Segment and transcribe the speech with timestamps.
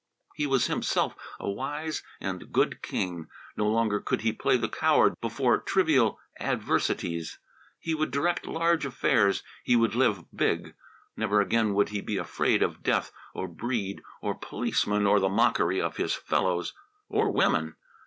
[0.33, 3.27] He was himself a wise and good king.
[3.55, 7.37] No longer could he play the coward before trivial adversities.
[7.77, 10.73] He would direct large affairs; he would live big.
[11.15, 15.79] Never again would he be afraid of death or Breede or policemen or the mockery
[15.79, 16.73] of his fellows
[17.07, 17.75] or women!